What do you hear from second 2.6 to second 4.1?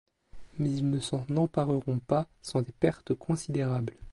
des pertes considérables.